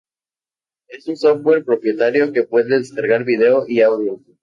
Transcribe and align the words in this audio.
Es 0.87 1.07
un 1.07 1.15
software 1.15 1.63
propietario 1.63 2.33
que 2.33 2.41
puede 2.41 2.75
descargar 2.79 3.23
video 3.23 3.65
y 3.67 3.81
audio. 3.81 4.19